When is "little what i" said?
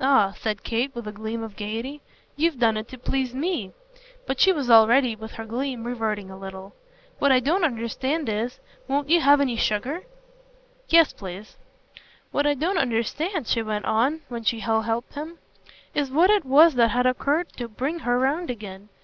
6.38-7.40